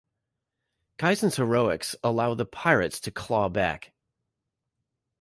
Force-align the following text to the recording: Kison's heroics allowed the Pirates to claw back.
Kison's 0.97 1.35
heroics 1.35 1.95
allowed 2.03 2.39
the 2.39 2.45
Pirates 2.47 2.99
to 3.01 3.11
claw 3.11 3.49
back. 3.49 3.93